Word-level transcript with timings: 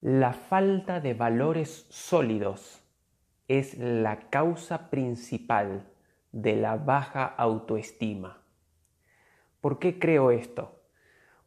La 0.00 0.32
falta 0.32 1.00
de 1.00 1.12
valores 1.12 1.86
sólidos 1.90 2.84
es 3.48 3.76
la 3.78 4.30
causa 4.30 4.90
principal 4.90 5.90
de 6.30 6.54
la 6.54 6.76
baja 6.76 7.24
autoestima. 7.24 8.40
¿Por 9.60 9.80
qué 9.80 9.98
creo 9.98 10.30
esto? 10.30 10.80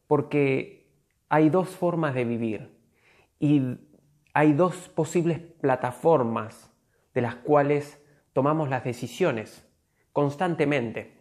Porque 0.05 0.91
hay 1.29 1.49
dos 1.49 1.69
formas 1.69 2.13
de 2.13 2.25
vivir 2.25 2.77
y 3.39 3.77
hay 4.33 4.51
dos 4.51 4.89
posibles 4.89 5.39
plataformas 5.39 6.73
de 7.13 7.21
las 7.21 7.35
cuales 7.35 8.03
tomamos 8.33 8.67
las 8.67 8.83
decisiones 8.83 9.65
constantemente. 10.11 11.17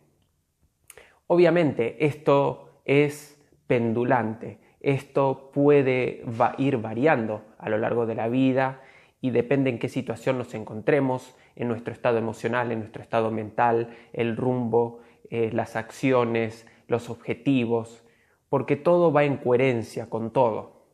Obviamente 1.28 2.04
esto 2.04 2.82
es 2.84 3.40
pendulante, 3.68 4.58
esto 4.80 5.50
puede 5.52 6.24
ir 6.58 6.78
variando 6.78 7.42
a 7.58 7.68
lo 7.68 7.78
largo 7.78 8.06
de 8.06 8.14
la 8.14 8.28
vida 8.28 8.80
y 9.20 9.30
depende 9.30 9.70
en 9.70 9.78
qué 9.78 9.88
situación 9.88 10.38
nos 10.38 10.54
encontremos, 10.54 11.36
en 11.56 11.68
nuestro 11.68 11.92
estado 11.92 12.16
emocional, 12.16 12.72
en 12.72 12.78
nuestro 12.78 13.02
estado 13.02 13.30
mental, 13.30 13.90
el 14.12 14.36
rumbo, 14.36 15.00
eh, 15.28 15.50
las 15.52 15.76
acciones, 15.76 16.66
los 16.88 17.10
objetivos, 17.10 18.02
porque 18.48 18.76
todo 18.76 19.12
va 19.12 19.24
en 19.24 19.36
coherencia 19.36 20.08
con 20.08 20.30
todo. 20.32 20.86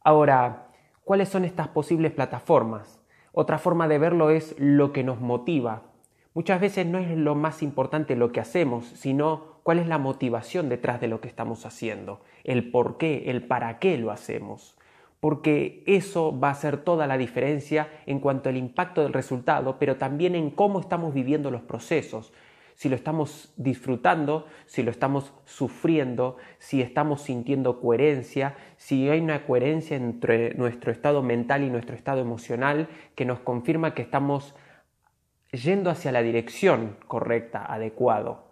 Ahora, 0.00 0.68
¿cuáles 1.04 1.28
son 1.28 1.44
estas 1.44 1.68
posibles 1.68 2.12
plataformas? 2.12 3.00
Otra 3.32 3.58
forma 3.58 3.88
de 3.88 3.98
verlo 3.98 4.30
es 4.30 4.54
lo 4.58 4.92
que 4.92 5.04
nos 5.04 5.20
motiva. 5.20 5.93
Muchas 6.36 6.60
veces 6.60 6.84
no 6.84 6.98
es 6.98 7.16
lo 7.16 7.36
más 7.36 7.62
importante 7.62 8.16
lo 8.16 8.32
que 8.32 8.40
hacemos, 8.40 8.86
sino 8.86 9.60
cuál 9.62 9.78
es 9.78 9.86
la 9.86 9.98
motivación 9.98 10.68
detrás 10.68 11.00
de 11.00 11.06
lo 11.06 11.20
que 11.20 11.28
estamos 11.28 11.64
haciendo, 11.64 12.22
el 12.42 12.72
por 12.72 12.98
qué, 12.98 13.30
el 13.30 13.46
para 13.46 13.78
qué 13.78 13.96
lo 13.98 14.10
hacemos. 14.10 14.76
Porque 15.20 15.84
eso 15.86 16.36
va 16.36 16.48
a 16.48 16.52
hacer 16.52 16.78
toda 16.78 17.06
la 17.06 17.18
diferencia 17.18 17.88
en 18.06 18.18
cuanto 18.18 18.48
al 18.48 18.56
impacto 18.56 19.04
del 19.04 19.12
resultado, 19.12 19.78
pero 19.78 19.94
también 19.94 20.34
en 20.34 20.50
cómo 20.50 20.80
estamos 20.80 21.14
viviendo 21.14 21.52
los 21.52 21.62
procesos, 21.62 22.32
si 22.74 22.88
lo 22.88 22.96
estamos 22.96 23.54
disfrutando, 23.56 24.48
si 24.66 24.82
lo 24.82 24.90
estamos 24.90 25.32
sufriendo, 25.44 26.36
si 26.58 26.82
estamos 26.82 27.22
sintiendo 27.22 27.80
coherencia, 27.80 28.56
si 28.76 29.08
hay 29.08 29.20
una 29.20 29.46
coherencia 29.46 29.96
entre 29.96 30.54
nuestro 30.54 30.90
estado 30.90 31.22
mental 31.22 31.62
y 31.62 31.70
nuestro 31.70 31.94
estado 31.94 32.20
emocional 32.20 32.88
que 33.14 33.24
nos 33.24 33.38
confirma 33.38 33.94
que 33.94 34.02
estamos 34.02 34.56
yendo 35.62 35.90
hacia 35.90 36.12
la 36.12 36.22
dirección 36.22 36.96
correcta, 37.06 37.64
adecuado. 37.64 38.44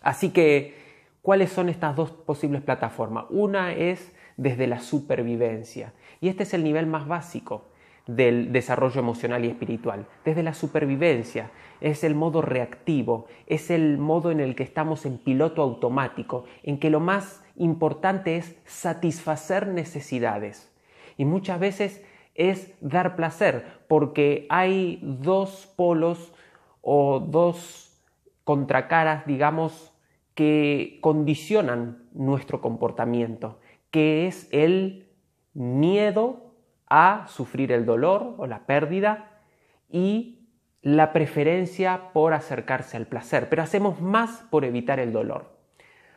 Así 0.00 0.30
que, 0.30 0.74
¿cuáles 1.22 1.50
son 1.50 1.68
estas 1.68 1.94
dos 1.96 2.10
posibles 2.10 2.62
plataformas? 2.62 3.26
Una 3.30 3.72
es 3.72 4.12
desde 4.36 4.66
la 4.66 4.80
supervivencia. 4.80 5.92
Y 6.20 6.28
este 6.28 6.42
es 6.42 6.54
el 6.54 6.64
nivel 6.64 6.86
más 6.86 7.06
básico 7.06 7.68
del 8.06 8.52
desarrollo 8.52 9.00
emocional 9.00 9.44
y 9.44 9.48
espiritual. 9.48 10.06
Desde 10.24 10.42
la 10.42 10.54
supervivencia 10.54 11.50
es 11.80 12.02
el 12.04 12.14
modo 12.14 12.42
reactivo, 12.42 13.26
es 13.46 13.70
el 13.70 13.98
modo 13.98 14.30
en 14.30 14.40
el 14.40 14.54
que 14.56 14.64
estamos 14.64 15.06
en 15.06 15.18
piloto 15.18 15.62
automático, 15.62 16.44
en 16.62 16.78
que 16.78 16.90
lo 16.90 17.00
más 17.00 17.44
importante 17.56 18.36
es 18.36 18.56
satisfacer 18.64 19.68
necesidades. 19.68 20.72
Y 21.16 21.24
muchas 21.24 21.60
veces 21.60 22.04
es 22.34 22.74
dar 22.80 23.16
placer, 23.16 23.64
porque 23.88 24.46
hay 24.48 24.98
dos 25.02 25.72
polos 25.76 26.32
o 26.80 27.20
dos 27.20 28.00
contracaras, 28.44 29.26
digamos, 29.26 29.92
que 30.34 30.98
condicionan 31.00 32.08
nuestro 32.12 32.60
comportamiento 32.60 33.58
que 33.92 34.26
es 34.26 34.48
el 34.50 35.06
miedo 35.54 36.54
a 36.88 37.26
sufrir 37.28 37.70
el 37.70 37.86
dolor 37.86 38.34
o 38.38 38.46
la 38.48 38.66
pérdida 38.66 39.42
y 39.88 40.48
la 40.80 41.12
preferencia 41.12 42.10
por 42.12 42.32
acercarse 42.32 42.96
al 42.96 43.06
placer, 43.06 43.48
pero 43.48 43.62
hacemos 43.62 44.00
más 44.00 44.44
por 44.50 44.64
evitar 44.64 44.98
el 44.98 45.12
dolor. 45.12 45.56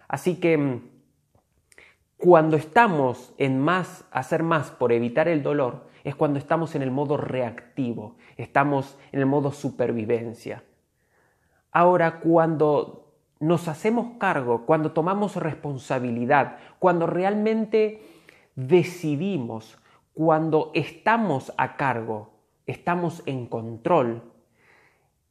Así 0.07 0.39
que 0.39 0.57
mm, 0.57 0.89
cuando 2.17 2.57
estamos 2.57 3.35
en 3.37 3.59
más, 3.59 4.05
hacer 4.09 4.41
más 4.41 4.71
por 4.71 4.91
evitar 4.91 5.27
el 5.27 5.43
dolor, 5.43 5.87
es 6.05 6.15
cuando 6.15 6.37
estamos 6.37 6.75
en 6.75 6.83
el 6.83 6.91
modo 6.91 7.17
reactivo, 7.17 8.15
estamos 8.37 8.97
en 9.11 9.19
el 9.19 9.25
modo 9.25 9.51
supervivencia. 9.51 10.63
Ahora, 11.71 12.19
cuando 12.19 13.11
nos 13.39 13.67
hacemos 13.67 14.17
cargo, 14.19 14.67
cuando 14.67 14.91
tomamos 14.91 15.35
responsabilidad, 15.35 16.57
cuando 16.77 17.07
realmente 17.07 18.01
decidimos, 18.55 19.79
cuando 20.13 20.71
estamos 20.75 21.51
a 21.57 21.75
cargo, 21.75 22.29
estamos 22.67 23.23
en 23.25 23.47
control, 23.47 24.31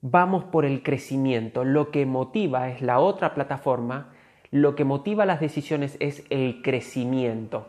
vamos 0.01 0.43
por 0.43 0.65
el 0.65 0.83
crecimiento. 0.83 1.63
Lo 1.65 1.93
que 1.93 2.05
motiva 2.05 2.69
es 2.69 2.83
la 2.83 2.99
otra 2.99 3.33
plataforma, 3.33 4.13
lo 4.51 4.75
que 4.75 4.85
motiva 4.85 5.25
las 5.25 5.39
decisiones 5.39 5.97
es 6.01 6.25
el 6.31 6.63
crecimiento. 6.63 7.69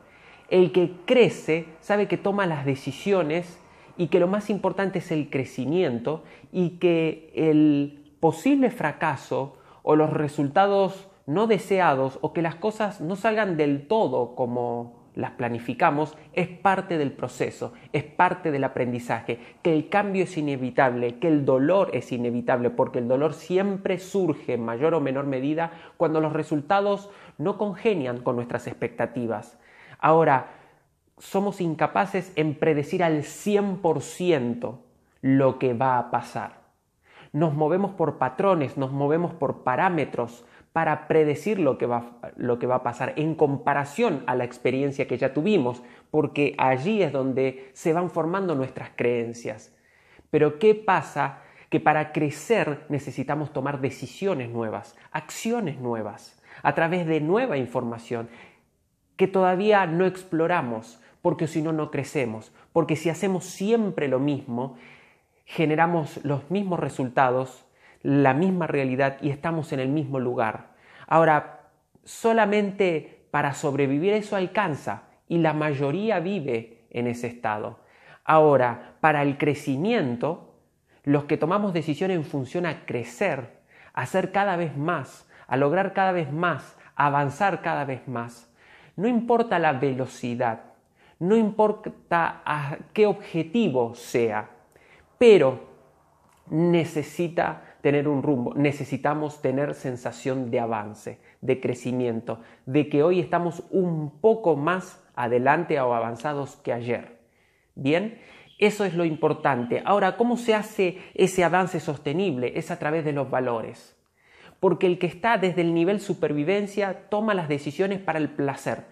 El 0.49 0.71
que 0.71 0.91
crece 1.05 1.65
sabe 1.79 2.07
que 2.07 2.17
toma 2.17 2.45
las 2.45 2.65
decisiones 2.65 3.59
y 3.97 4.07
que 4.07 4.19
lo 4.19 4.27
más 4.27 4.49
importante 4.49 4.99
es 4.99 5.11
el 5.11 5.29
crecimiento 5.29 6.23
y 6.51 6.77
que 6.77 7.31
el 7.35 8.13
posible 8.19 8.69
fracaso 8.69 9.57
o 9.83 9.95
los 9.95 10.11
resultados 10.11 11.07
no 11.25 11.47
deseados 11.47 12.19
o 12.21 12.33
que 12.33 12.41
las 12.41 12.55
cosas 12.55 13.01
no 13.01 13.15
salgan 13.15 13.57
del 13.57 13.87
todo 13.87 14.35
como 14.35 15.05
las 15.15 15.31
planificamos, 15.31 16.17
es 16.33 16.49
parte 16.49 16.97
del 16.97 17.13
proceso, 17.13 17.73
es 17.93 18.03
parte 18.03 18.51
del 18.51 18.65
aprendizaje, 18.65 19.39
que 19.61 19.73
el 19.73 19.87
cambio 19.87 20.23
es 20.23 20.37
inevitable, 20.37 21.19
que 21.19 21.29
el 21.29 21.45
dolor 21.45 21.89
es 21.93 22.11
inevitable, 22.11 22.69
porque 22.69 22.99
el 22.99 23.07
dolor 23.07 23.33
siempre 23.33 23.97
surge 23.97 24.53
en 24.53 24.65
mayor 24.65 24.93
o 24.93 24.99
menor 24.99 25.25
medida 25.25 25.71
cuando 25.95 26.19
los 26.19 26.33
resultados 26.33 27.09
no 27.37 27.57
congenian 27.57 28.21
con 28.21 28.35
nuestras 28.35 28.67
expectativas. 28.67 29.57
Ahora, 30.05 30.51
somos 31.17 31.61
incapaces 31.61 32.31
en 32.35 32.53
predecir 32.53 33.03
al 33.03 33.23
100% 33.23 34.77
lo 35.21 35.57
que 35.57 35.73
va 35.73 35.97
a 35.97 36.11
pasar 36.11 36.65
nos 37.35 37.53
movemos 37.53 37.91
por 37.91 38.17
patrones, 38.17 38.77
nos 38.77 38.93
movemos 38.93 39.33
por 39.33 39.63
parámetros 39.63 40.45
para 40.71 41.05
predecir 41.09 41.59
lo 41.59 41.77
que, 41.77 41.85
va, 41.85 42.13
lo 42.37 42.59
que 42.59 42.65
va 42.65 42.75
a 42.75 42.83
pasar 42.83 43.11
en 43.17 43.35
comparación 43.35 44.23
a 44.25 44.35
la 44.35 44.45
experiencia 44.45 45.05
que 45.05 45.17
ya 45.17 45.33
tuvimos, 45.33 45.83
porque 46.11 46.55
allí 46.57 47.03
es 47.03 47.11
donde 47.11 47.69
se 47.73 47.91
van 47.91 48.09
formando 48.09 48.55
nuestras 48.55 48.91
creencias. 48.95 49.75
Pero 50.29 50.59
¿qué 50.59 50.75
pasa? 50.75 51.39
Que 51.69 51.81
para 51.81 52.13
crecer 52.13 52.85
necesitamos 52.87 53.51
tomar 53.51 53.81
decisiones 53.81 54.49
nuevas, 54.49 54.95
acciones 55.11 55.77
nuevas, 55.77 56.41
a 56.63 56.73
través 56.73 57.05
de 57.05 57.19
nueva 57.19 57.57
información 57.57 58.29
que 59.15 59.27
todavía 59.27 59.85
no 59.85 60.05
exploramos, 60.05 61.01
porque 61.21 61.47
si 61.47 61.61
no, 61.61 61.71
no 61.71 61.91
crecemos, 61.91 62.51
porque 62.73 62.95
si 62.95 63.09
hacemos 63.09 63.45
siempre 63.45 64.07
lo 64.07 64.19
mismo, 64.19 64.77
generamos 65.45 66.23
los 66.23 66.49
mismos 66.51 66.79
resultados, 66.79 67.65
la 68.01 68.33
misma 68.33 68.67
realidad 68.67 69.17
y 69.21 69.29
estamos 69.29 69.73
en 69.73 69.79
el 69.79 69.89
mismo 69.89 70.19
lugar. 70.19 70.75
Ahora, 71.07 71.71
solamente 72.03 73.27
para 73.31 73.53
sobrevivir 73.53 74.13
eso 74.13 74.35
alcanza 74.35 75.03
y 75.27 75.39
la 75.39 75.53
mayoría 75.53 76.19
vive 76.19 76.85
en 76.91 77.07
ese 77.07 77.27
estado. 77.27 77.79
Ahora, 78.23 78.95
para 79.01 79.21
el 79.21 79.37
crecimiento, 79.37 80.55
los 81.03 81.25
que 81.25 81.37
tomamos 81.37 81.73
decisión 81.73 82.11
en 82.11 82.23
función 82.23 82.65
a 82.65 82.85
crecer, 82.85 83.59
a 83.93 84.01
hacer 84.01 84.31
cada 84.31 84.55
vez 84.55 84.75
más, 84.77 85.29
a 85.47 85.57
lograr 85.57 85.93
cada 85.93 86.11
vez 86.11 86.31
más, 86.31 86.77
a 86.95 87.07
avanzar 87.07 87.61
cada 87.61 87.85
vez 87.85 88.07
más, 88.07 88.51
no 88.95 89.07
importa 89.07 89.59
la 89.59 89.73
velocidad, 89.73 90.61
no 91.19 91.35
importa 91.35 92.41
qué 92.93 93.05
objetivo 93.05 93.95
sea, 93.95 94.49
pero 95.17 95.75
necesita 96.49 97.77
tener 97.81 98.07
un 98.07 98.23
rumbo, 98.23 98.53
necesitamos 98.55 99.41
tener 99.41 99.73
sensación 99.75 100.49
de 100.49 100.59
avance, 100.59 101.19
de 101.41 101.59
crecimiento, 101.59 102.39
de 102.65 102.89
que 102.89 103.03
hoy 103.03 103.19
estamos 103.19 103.63
un 103.69 104.19
poco 104.21 104.55
más 104.55 105.03
adelante 105.15 105.79
o 105.79 105.93
avanzados 105.93 106.55
que 106.57 106.73
ayer. 106.73 107.19
Bien, 107.75 108.19
eso 108.57 108.85
es 108.85 108.93
lo 108.93 109.05
importante. 109.05 109.81
Ahora, 109.85 110.17
¿cómo 110.17 110.37
se 110.37 110.55
hace 110.55 110.97
ese 111.13 111.43
avance 111.43 111.79
sostenible? 111.79 112.53
Es 112.55 112.71
a 112.71 112.79
través 112.79 113.05
de 113.05 113.13
los 113.13 113.29
valores. 113.29 113.95
Porque 114.59 114.87
el 114.87 114.99
que 114.99 115.07
está 115.07 115.37
desde 115.37 115.61
el 115.61 115.73
nivel 115.73 115.99
supervivencia 115.99 117.09
toma 117.09 117.33
las 117.33 117.47
decisiones 117.49 117.99
para 117.99 118.19
el 118.19 118.29
placer, 118.29 118.85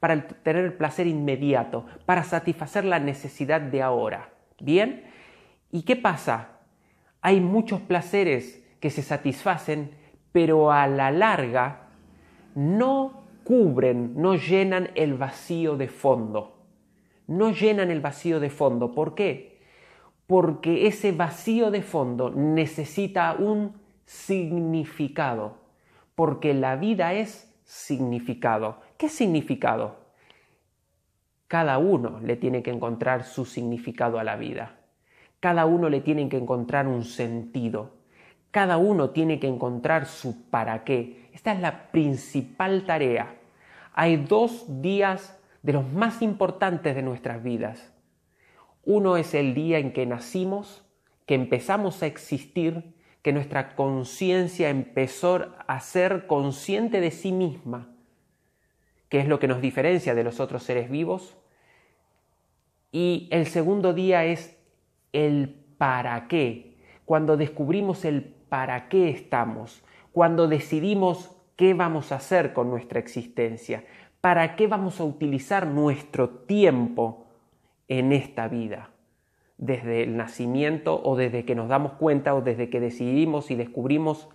para 0.00 0.28
tener 0.28 0.64
el 0.64 0.74
placer 0.74 1.06
inmediato, 1.06 1.86
para 2.04 2.22
satisfacer 2.22 2.84
la 2.84 2.98
necesidad 2.98 3.60
de 3.60 3.82
ahora. 3.82 4.30
Bien, 4.60 5.04
¿Y 5.76 5.82
qué 5.82 5.96
pasa? 5.96 6.48
Hay 7.20 7.40
muchos 7.40 7.80
placeres 7.80 8.62
que 8.80 8.88
se 8.88 9.02
satisfacen, 9.02 9.90
pero 10.32 10.72
a 10.72 10.86
la 10.86 11.10
larga 11.10 11.88
no 12.54 13.24
cubren, 13.44 14.14
no 14.16 14.36
llenan 14.36 14.90
el 14.94 15.14
vacío 15.14 15.76
de 15.76 15.88
fondo. 15.88 16.52
no 17.28 17.50
llenan 17.50 17.90
el 17.90 18.00
vacío 18.00 18.38
de 18.38 18.50
fondo. 18.50 18.94
¿Por 18.94 19.16
qué? 19.16 19.60
Porque 20.28 20.86
ese 20.86 21.10
vacío 21.10 21.72
de 21.72 21.82
fondo 21.82 22.30
necesita 22.30 23.34
un 23.36 23.74
significado, 24.06 25.58
porque 26.14 26.54
la 26.54 26.76
vida 26.76 27.12
es 27.12 27.54
significado. 27.64 28.80
¿Qué 28.96 29.08
significado? 29.08 30.06
Cada 31.48 31.78
uno 31.78 32.20
le 32.20 32.36
tiene 32.36 32.62
que 32.62 32.70
encontrar 32.70 33.24
su 33.24 33.44
significado 33.44 34.18
a 34.18 34.24
la 34.24 34.36
vida. 34.36 34.78
Cada 35.40 35.66
uno 35.66 35.88
le 35.88 36.00
tiene 36.00 36.28
que 36.28 36.38
encontrar 36.38 36.88
un 36.88 37.04
sentido. 37.04 37.96
Cada 38.50 38.78
uno 38.78 39.10
tiene 39.10 39.38
que 39.38 39.48
encontrar 39.48 40.06
su 40.06 40.48
para 40.48 40.82
qué. 40.84 41.28
Esta 41.34 41.52
es 41.52 41.60
la 41.60 41.90
principal 41.90 42.84
tarea. 42.86 43.36
Hay 43.92 44.16
dos 44.16 44.80
días 44.80 45.38
de 45.62 45.74
los 45.74 45.92
más 45.92 46.22
importantes 46.22 46.94
de 46.94 47.02
nuestras 47.02 47.42
vidas. 47.42 47.92
Uno 48.84 49.16
es 49.16 49.34
el 49.34 49.54
día 49.54 49.78
en 49.78 49.92
que 49.92 50.06
nacimos, 50.06 50.84
que 51.26 51.34
empezamos 51.34 52.02
a 52.02 52.06
existir, 52.06 52.95
que 53.26 53.32
nuestra 53.32 53.74
conciencia 53.74 54.70
empezó 54.70 55.48
a 55.66 55.80
ser 55.80 56.28
consciente 56.28 57.00
de 57.00 57.10
sí 57.10 57.32
misma, 57.32 57.88
que 59.08 59.18
es 59.18 59.26
lo 59.26 59.40
que 59.40 59.48
nos 59.48 59.60
diferencia 59.60 60.14
de 60.14 60.22
los 60.22 60.38
otros 60.38 60.62
seres 60.62 60.88
vivos. 60.88 61.36
Y 62.92 63.26
el 63.32 63.48
segundo 63.48 63.94
día 63.94 64.24
es 64.24 64.56
el 65.12 65.60
para 65.76 66.28
qué, 66.28 66.76
cuando 67.04 67.36
descubrimos 67.36 68.04
el 68.04 68.22
para 68.22 68.88
qué 68.88 69.10
estamos, 69.10 69.82
cuando 70.12 70.46
decidimos 70.46 71.36
qué 71.56 71.74
vamos 71.74 72.12
a 72.12 72.16
hacer 72.18 72.52
con 72.52 72.70
nuestra 72.70 73.00
existencia, 73.00 73.84
para 74.20 74.54
qué 74.54 74.68
vamos 74.68 75.00
a 75.00 75.04
utilizar 75.04 75.66
nuestro 75.66 76.28
tiempo 76.30 77.26
en 77.88 78.12
esta 78.12 78.46
vida, 78.46 78.90
desde 79.58 80.02
el 80.02 80.16
nacimiento 80.16 81.00
o 81.02 81.16
desde 81.16 81.44
que 81.44 81.54
nos 81.54 81.68
damos 81.68 81.92
cuenta 81.92 82.34
o 82.34 82.42
desde 82.42 82.68
que 82.68 82.80
decidimos 82.80 83.50
y 83.50 83.54
descubrimos 83.54 84.28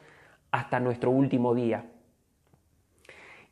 hasta 0.51 0.79
nuestro 0.79 1.12
último 1.12 1.53
día. 1.56 1.85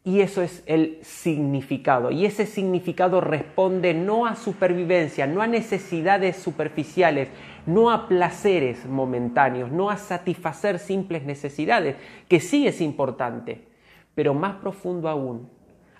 Y 0.04 0.22
eso 0.22 0.42
es 0.42 0.64
el 0.66 0.98
significado. 1.02 2.10
Y 2.10 2.26
ese 2.26 2.46
significado 2.46 3.22
responde 3.22 3.94
no 3.94 4.26
a 4.26 4.36
supervivencia, 4.36 5.28
no 5.28 5.42
a 5.42 5.48
necesidades 5.48 6.38
superficiales, 6.38 7.30
no 7.66 7.92
a 7.92 8.08
placeres 8.08 8.86
momentáneos, 8.86 9.72
no 9.72 9.90
a 9.90 9.98
satisfacer 9.98 10.80
simples 10.80 11.26
necesidades, 11.26 11.98
que 12.28 12.40
sí 12.40 12.66
es 12.66 12.82
importante, 12.82 13.68
pero 14.16 14.34
más 14.34 14.56
profundo 14.56 15.10
aún, 15.10 15.50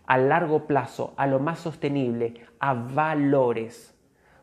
a 0.08 0.18
largo 0.18 0.66
plazo, 0.66 1.14
a 1.18 1.28
lo 1.28 1.40
más 1.40 1.60
sostenible, 1.60 2.36
a 2.60 2.74
valores. 2.74 3.94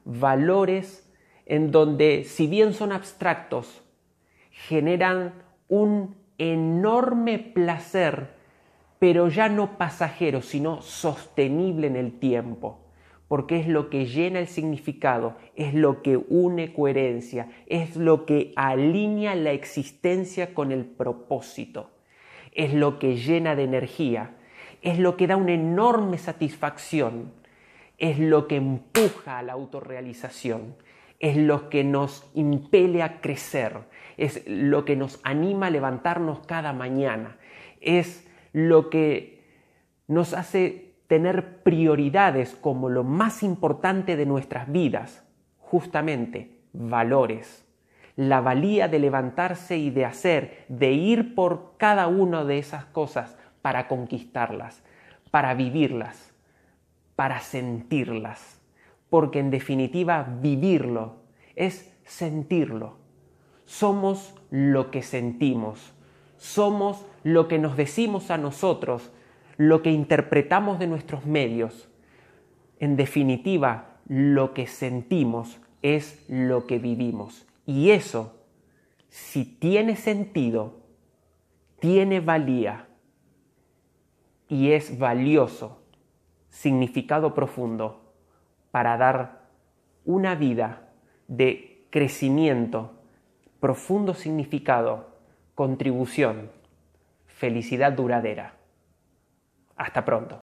Valores 0.05 1.06
en 1.47 1.71
donde, 1.71 2.25
si 2.25 2.47
bien 2.47 2.75
son 2.75 2.93
abstractos, 2.93 3.83
generan 4.51 5.35
un 5.69 6.17
enorme 6.39 7.39
placer 7.39 8.37
pero 8.99 9.29
ya 9.29 9.49
no 9.49 9.77
pasajero, 9.79 10.43
sino 10.43 10.81
sostenible 10.83 11.87
en 11.87 11.97
el 11.97 12.19
tiempo, 12.19 12.81
porque 13.29 13.61
es 13.61 13.69
lo 13.69 13.91
que 13.91 14.07
llena 14.07 14.39
el 14.39 14.49
significado, 14.49 15.37
es 15.55 15.75
lo 15.75 16.03
que 16.03 16.17
une 16.17 16.73
coherencia, 16.73 17.49
es 17.67 17.97
lo 17.97 18.25
que 18.25 18.53
alinea 18.57 19.35
la 19.35 19.53
existencia 19.53 20.55
con 20.55 20.73
el 20.73 20.85
propósito, 20.85 21.91
es 22.53 22.73
lo 22.73 22.99
que 22.99 23.17
llena 23.17 23.55
de 23.55 23.65
energía, 23.65 24.37
es 24.81 24.99
lo 24.99 25.17
que 25.17 25.27
da 25.27 25.37
una 25.37 25.53
enorme 25.53 26.17
satisfacción, 26.17 27.33
es 27.99 28.19
lo 28.19 28.47
que 28.47 28.57
empuja 28.57 29.39
a 29.39 29.43
la 29.43 29.55
autorrealización, 29.55 30.75
es 31.21 31.37
lo 31.37 31.69
que 31.71 31.85
nos 31.85 32.31
impele 32.35 33.03
a 33.03 33.21
crecer, 33.21 33.79
es 34.17 34.43
lo 34.47 34.85
que 34.85 34.97
nos 34.97 35.21
anima 35.23 35.67
a 35.67 35.71
levantarnos 35.71 36.41
cada 36.47 36.73
mañana, 36.73 37.37
es 37.81 38.27
lo 38.53 38.91
que 38.91 39.45
nos 40.09 40.35
hace 40.35 40.95
tener 41.07 41.63
prioridades 41.63 42.57
como 42.57 42.89
lo 42.89 43.05
más 43.05 43.43
importante 43.43 44.17
de 44.17 44.27
nuestras 44.27 44.71
vidas, 44.71 45.25
justamente 45.59 46.51
valores, 46.73 47.67
la 48.17 48.41
valía 48.41 48.89
de 48.89 48.99
levantarse 48.99 49.77
y 49.77 49.91
de 49.91 50.05
hacer, 50.05 50.65
de 50.69 50.93
ir 50.93 51.35
por 51.35 51.75
cada 51.77 52.09
una 52.09 52.45
de 52.45 52.59
esas 52.59 52.87
cosas 52.87 53.37
para 53.63 53.89
conquistarlas, 53.89 54.83
para 55.31 55.55
vivirlas, 55.55 56.33
para 57.15 57.41
sentirlas, 57.41 58.56
porque 59.17 59.39
en 59.39 59.51
definitiva 59.51 60.29
vivirlo 60.43 61.15
es 61.55 61.91
sentirlo. 62.05 62.99
Somos 63.65 64.35
lo 64.51 64.91
que 64.91 65.03
sentimos, 65.03 65.95
somos 66.37 67.03
lo 67.23 67.49
que 67.49 67.59
nos 67.59 67.79
decimos 67.79 68.31
a 68.31 68.37
nosotros, 68.37 69.11
lo 69.57 69.81
que 69.81 69.91
interpretamos 69.91 70.79
de 70.79 70.87
nuestros 70.87 71.25
medios. 71.25 71.89
En 72.79 72.97
definitiva, 72.97 74.01
lo 74.07 74.53
que 74.53 74.67
sentimos 74.67 75.63
es 75.81 76.23
lo 76.29 76.67
que 76.67 76.79
vivimos. 76.79 77.47
Y 77.65 77.93
eso, 77.93 78.39
si 79.09 79.47
tiene 79.47 79.97
sentido, 79.97 80.83
tiene 81.81 82.21
valía 82.21 82.87
y 84.47 84.73
es 84.73 84.99
valioso, 84.99 85.81
significado 86.51 87.33
profundo, 87.33 88.03
para 88.77 88.99
dar 88.99 89.41
una 90.05 90.35
vida 90.35 90.83
de 91.29 91.87
crecimiento, 91.89 92.93
profundo 93.59 94.13
significado 94.13 95.17
contribución, 95.55 96.51
felicidad 97.25 97.93
duradera. 97.93 98.53
Hasta 99.79 100.05
pronto. 100.05 100.41